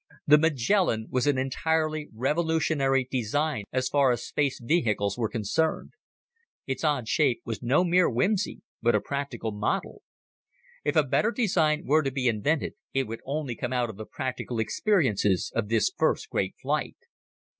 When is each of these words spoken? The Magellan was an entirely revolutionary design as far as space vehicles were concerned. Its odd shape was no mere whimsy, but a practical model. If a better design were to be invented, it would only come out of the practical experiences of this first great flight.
The 0.25 0.39
Magellan 0.39 1.05
was 1.11 1.27
an 1.27 1.37
entirely 1.37 2.09
revolutionary 2.11 3.07
design 3.11 3.65
as 3.71 3.87
far 3.87 4.09
as 4.09 4.25
space 4.25 4.59
vehicles 4.59 5.15
were 5.15 5.29
concerned. 5.29 5.91
Its 6.65 6.83
odd 6.83 7.07
shape 7.07 7.41
was 7.45 7.61
no 7.61 7.83
mere 7.83 8.09
whimsy, 8.09 8.63
but 8.81 8.95
a 8.95 8.99
practical 8.99 9.51
model. 9.51 10.01
If 10.83 10.95
a 10.95 11.03
better 11.03 11.29
design 11.29 11.83
were 11.85 12.01
to 12.01 12.09
be 12.09 12.27
invented, 12.27 12.73
it 12.95 13.05
would 13.05 13.21
only 13.25 13.55
come 13.55 13.73
out 13.73 13.91
of 13.91 13.97
the 13.97 14.07
practical 14.07 14.57
experiences 14.59 15.51
of 15.53 15.69
this 15.69 15.91
first 15.95 16.31
great 16.31 16.55
flight. 16.59 16.97